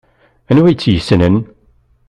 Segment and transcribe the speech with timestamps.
[0.49, 1.35] Anwa ay t-yessnen?